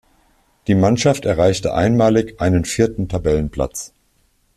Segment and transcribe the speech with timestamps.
[0.65, 3.93] Die Mannschaft erreichte einmalig einen vierten Tabellenplatz.